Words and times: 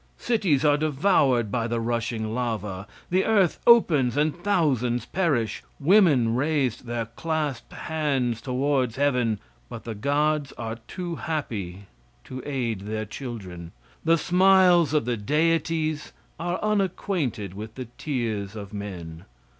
Cities 0.17 0.65
are 0.65 0.77
devoured 0.77 1.51
by 1.51 1.67
the 1.67 1.79
rushing 1.79 2.33
lava; 2.33 2.87
the 3.11 3.23
earth 3.23 3.59
opens 3.67 4.17
and 4.17 4.35
thousands 4.43 5.05
perish; 5.05 5.61
women 5.79 6.33
raise 6.33 6.77
their 6.77 7.05
clasped 7.05 7.71
hands 7.71 8.41
towards 8.41 8.95
heaven, 8.95 9.39
but 9.69 9.83
the 9.83 9.93
gods 9.93 10.53
are 10.53 10.77
too 10.87 11.17
happy 11.17 11.85
to 12.23 12.41
aid 12.47 12.87
their 12.87 13.05
children. 13.05 13.73
The 14.03 14.17
smiles 14.17 14.95
of 14.95 15.05
the 15.05 15.17
deities 15.17 16.13
are 16.39 16.59
unacquainted 16.63 17.53
with 17.53 17.75
the 17.75 17.85
tears 17.99 18.55
of 18.55 18.73
men. 18.73 19.25